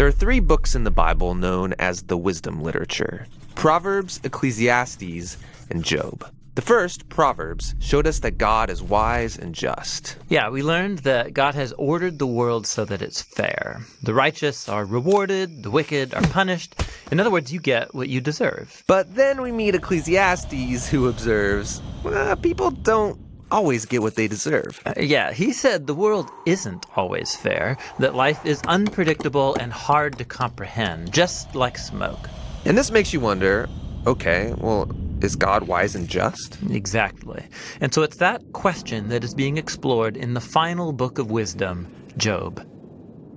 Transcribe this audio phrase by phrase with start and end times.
[0.00, 5.36] There are three books in the Bible known as the wisdom literature Proverbs, Ecclesiastes,
[5.68, 6.24] and Job.
[6.54, 10.16] The first, Proverbs, showed us that God is wise and just.
[10.30, 13.82] Yeah, we learned that God has ordered the world so that it's fair.
[14.02, 16.82] The righteous are rewarded, the wicked are punished.
[17.10, 18.82] In other words, you get what you deserve.
[18.86, 24.80] But then we meet Ecclesiastes, who observes well, people don't always get what they deserve.
[24.86, 30.18] Uh, yeah, he said the world isn't always fair, that life is unpredictable and hard
[30.18, 32.28] to comprehend, just like smoke.
[32.64, 33.68] And this makes you wonder
[34.06, 34.90] okay, well,
[35.20, 36.58] is God wise and just?
[36.70, 37.46] Exactly.
[37.82, 41.86] And so it's that question that is being explored in the final book of wisdom,
[42.16, 42.66] Job.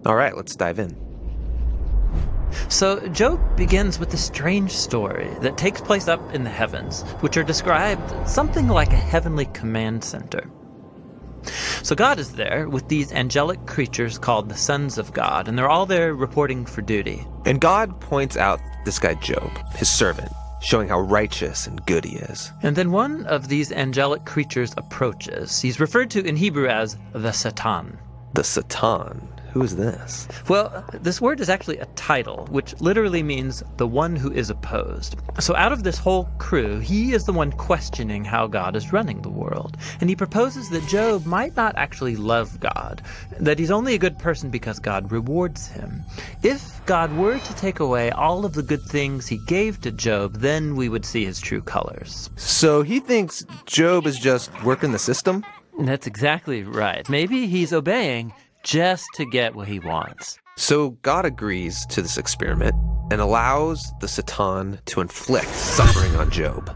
[0.05, 1.02] All right, let's dive in.
[2.69, 7.37] So, Job begins with a strange story that takes place up in the heavens, which
[7.37, 10.49] are described something like a heavenly command center.
[11.81, 15.69] So, God is there with these angelic creatures called the sons of God, and they're
[15.69, 17.25] all there reporting for duty.
[17.45, 22.15] And God points out this guy Job, his servant, showing how righteous and good he
[22.15, 22.51] is.
[22.61, 25.59] And then one of these angelic creatures approaches.
[25.59, 27.97] He's referred to in Hebrew as the Satan.
[28.33, 29.27] The Satan.
[29.53, 30.27] Who is this?
[30.49, 35.15] Well, this word is actually a title, which literally means the one who is opposed.
[35.39, 39.21] So, out of this whole crew, he is the one questioning how God is running
[39.21, 39.77] the world.
[40.01, 43.03] And he proposes that Job might not actually love God,
[43.39, 46.01] that he's only a good person because God rewards him.
[46.41, 50.37] If God were to take away all of the good things he gave to Job,
[50.37, 52.31] then we would see his true colors.
[52.37, 55.45] So, he thinks Job is just working the system?
[55.79, 57.07] That's exactly right.
[57.09, 60.39] Maybe he's obeying just to get what he wants.
[60.57, 62.75] So God agrees to this experiment
[63.11, 66.75] and allows the Satan to inflict suffering on Job.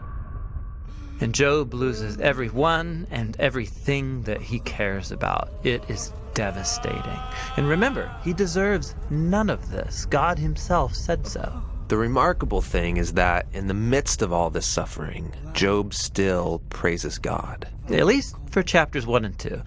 [1.20, 5.50] And Job loses everyone and everything that he cares about.
[5.64, 7.18] It is devastating.
[7.56, 10.06] And remember, he deserves none of this.
[10.06, 11.62] God himself said so.
[11.88, 17.18] The remarkable thing is that in the midst of all this suffering, Job still praises
[17.18, 17.66] God.
[17.90, 19.62] At least for chapters 1 and 2.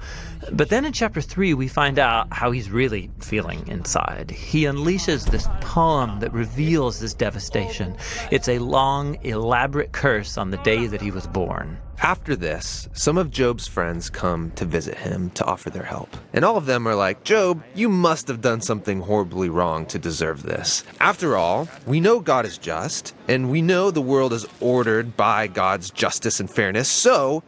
[0.52, 4.30] But then in chapter 3, we find out how he's really feeling inside.
[4.32, 7.96] He unleashes this poem that reveals his devastation.
[8.32, 11.78] It's a long, elaborate curse on the day that he was born.
[12.04, 16.10] After this, some of Job's friends come to visit him to offer their help.
[16.34, 20.00] And all of them are like, Job, you must have done something horribly wrong to
[20.00, 20.84] deserve this.
[21.00, 25.46] After all, we know God is just, and we know the world is ordered by
[25.46, 27.44] God's justice and fairness, so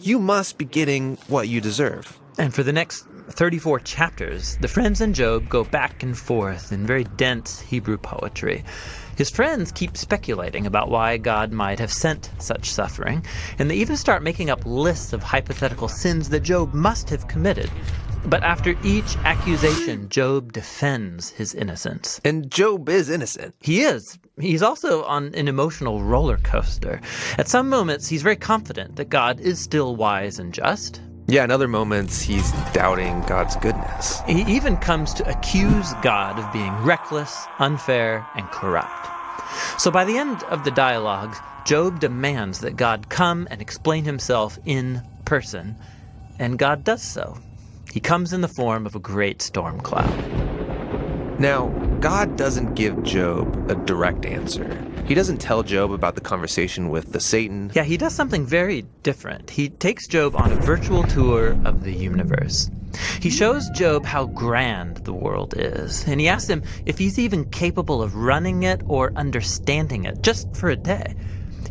[0.00, 2.18] you must be getting what you deserve.
[2.38, 6.86] And for the next 34 chapters, the friends and Job go back and forth in
[6.86, 8.62] very dense Hebrew poetry.
[9.16, 13.24] His friends keep speculating about why God might have sent such suffering,
[13.58, 17.70] and they even start making up lists of hypothetical sins that Job must have committed.
[18.28, 22.20] But after each accusation, Job defends his innocence.
[22.24, 23.54] And Job is innocent.
[23.60, 24.18] He is.
[24.40, 27.00] He's also on an emotional roller coaster.
[27.38, 31.00] At some moments, he's very confident that God is still wise and just.
[31.28, 34.20] Yeah, in other moments, he's doubting God's goodness.
[34.26, 39.08] He even comes to accuse God of being reckless, unfair, and corrupt.
[39.78, 44.58] So by the end of the dialogue, Job demands that God come and explain himself
[44.66, 45.76] in person,
[46.40, 47.38] and God does so.
[47.96, 50.12] He comes in the form of a great storm cloud.
[51.40, 51.68] Now,
[52.00, 54.78] God doesn't give Job a direct answer.
[55.06, 57.72] He doesn't tell Job about the conversation with the Satan.
[57.74, 59.48] Yeah, he does something very different.
[59.48, 62.70] He takes Job on a virtual tour of the universe.
[63.22, 67.46] He shows Job how grand the world is, and he asks him if he's even
[67.46, 71.14] capable of running it or understanding it just for a day.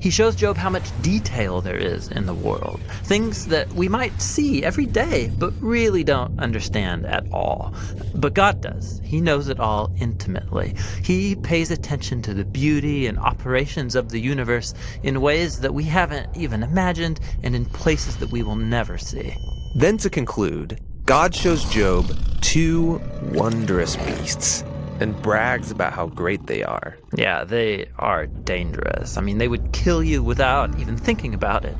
[0.05, 4.21] He shows Job how much detail there is in the world, things that we might
[4.21, 7.73] see every day, but really don't understand at all.
[8.13, 9.01] But God does.
[9.03, 10.75] He knows it all intimately.
[11.01, 15.85] He pays attention to the beauty and operations of the universe in ways that we
[15.85, 19.35] haven't even imagined and in places that we will never see.
[19.73, 23.02] Then, to conclude, God shows Job two
[23.34, 24.63] wondrous beasts
[24.99, 26.97] and brags about how great they are.
[27.15, 29.17] Yeah, they are dangerous.
[29.17, 31.75] I mean, they would kill you without even thinking about it.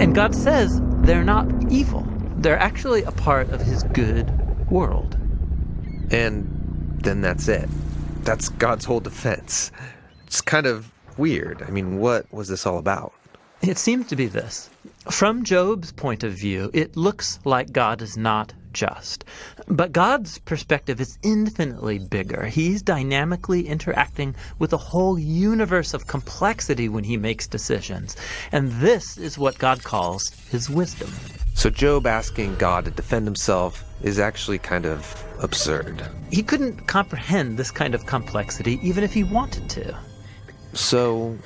[0.00, 2.06] And God says they're not evil,
[2.36, 4.30] they're actually a part of His good
[4.70, 5.16] world.
[6.10, 6.48] And
[7.02, 7.68] then that's it.
[8.22, 9.72] That's God's whole defense.
[10.26, 11.62] It's kind of weird.
[11.62, 13.12] I mean, what was this all about?
[13.62, 14.70] It seems to be this.
[15.10, 19.24] From Job's point of view, it looks like God is not just.
[19.66, 22.46] But God's perspective is infinitely bigger.
[22.46, 28.16] He's dynamically interacting with a whole universe of complexity when he makes decisions.
[28.52, 31.10] And this is what God calls his wisdom.
[31.54, 36.06] So Job asking God to defend himself is actually kind of absurd.
[36.30, 39.96] He couldn't comprehend this kind of complexity even if he wanted to.
[40.74, 41.36] So,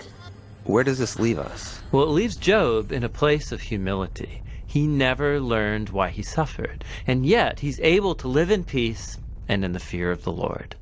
[0.66, 1.80] where does this leave us?
[1.92, 4.42] Well, it leaves Job in a place of humility.
[4.66, 9.18] He never learned why he suffered, and yet he's able to live in peace
[9.48, 10.76] and in the fear of the Lord.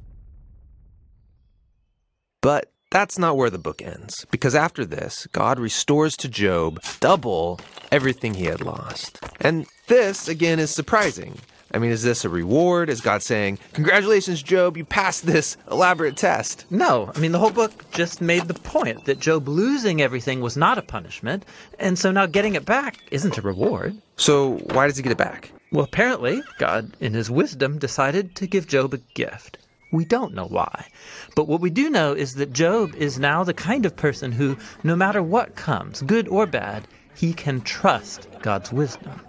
[2.40, 7.60] But that's not where the book ends, because after this, God restores to Job double
[7.92, 9.19] everything he had lost.
[9.40, 11.38] And this, again, is surprising.
[11.74, 12.88] I mean, is this a reward?
[12.88, 16.66] Is God saying, Congratulations, Job, you passed this elaborate test?
[16.70, 20.56] No, I mean, the whole book just made the point that Job losing everything was
[20.56, 21.44] not a punishment,
[21.80, 23.96] and so now getting it back isn't a reward.
[24.16, 25.50] So, why does he get it back?
[25.72, 29.58] Well, apparently, God, in his wisdom, decided to give Job a gift.
[29.90, 30.86] We don't know why.
[31.34, 34.56] But what we do know is that Job is now the kind of person who,
[34.84, 36.86] no matter what comes, good or bad,
[37.16, 39.20] he can trust God's wisdom.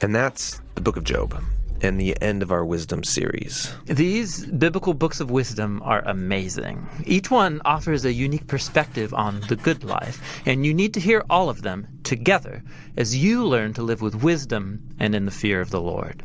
[0.00, 1.38] And that's the book of Job
[1.80, 3.72] and the end of our wisdom series.
[3.86, 6.86] These biblical books of wisdom are amazing.
[7.06, 11.24] Each one offers a unique perspective on the good life, and you need to hear
[11.30, 12.62] all of them together
[12.96, 16.22] as you learn to live with wisdom and in the fear of the Lord.